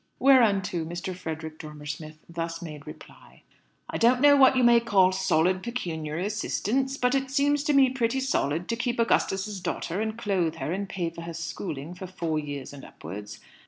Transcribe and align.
Whereunto 0.17 0.83
Mr. 0.83 1.15
Frederick 1.15 1.59
Dormer 1.59 1.85
Smith 1.85 2.17
thus 2.27 2.59
made 2.59 2.87
reply, 2.87 3.43
"I 3.87 3.99
don't 3.99 4.19
know 4.19 4.35
what 4.35 4.57
you 4.57 4.63
may 4.63 4.79
call 4.79 5.11
'solid 5.11 5.61
pecuniary 5.61 6.25
assistance,' 6.25 6.97
but 6.97 7.13
it 7.13 7.29
seems 7.29 7.63
to 7.65 7.73
me 7.73 7.91
pretty 7.91 8.19
solid 8.19 8.67
to 8.69 8.75
keep 8.75 8.99
Augustus's 8.99 9.61
daughter, 9.61 10.01
and 10.01 10.17
clothe 10.17 10.55
her, 10.55 10.71
and 10.71 10.89
pay 10.89 11.11
for 11.11 11.21
her 11.21 11.35
schooling, 11.35 11.93
for 11.93 12.07
four 12.07 12.39
years 12.39 12.73
and 12.73 12.83
upwards. 12.83 13.41